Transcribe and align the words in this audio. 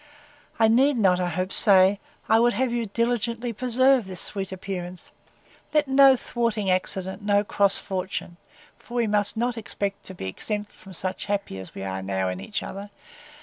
—I 0.57 0.67
need 0.67 0.97
not, 0.97 1.19
I 1.19 1.29
hope, 1.29 1.53
say, 1.53 1.99
that 2.27 2.35
I 2.35 2.39
would 2.39 2.53
have 2.53 2.73
you 2.73 2.87
diligently 2.87 3.53
preserve 3.53 4.07
this 4.07 4.19
sweet 4.19 4.51
appearance: 4.51 5.11
Let 5.75 5.87
no 5.87 6.15
thwarting 6.15 6.71
accident, 6.71 7.21
no 7.21 7.43
cross 7.43 7.77
fortune, 7.77 8.37
(for 8.79 8.95
we 8.95 9.05
must 9.05 9.37
not 9.37 9.59
expect 9.59 10.03
to 10.05 10.15
be 10.15 10.25
exempt 10.25 10.71
from 10.71 10.95
such, 10.95 11.25
happy 11.25 11.59
as 11.59 11.75
we 11.75 11.83
now 11.83 12.15
are 12.29 12.31
in 12.31 12.39
each 12.39 12.63
other!) 12.63 12.89